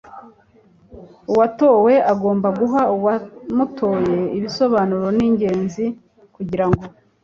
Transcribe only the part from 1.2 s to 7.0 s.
uwatowe agomba guha uwamutoye ibisobanuro ni ingenzi kugira ngo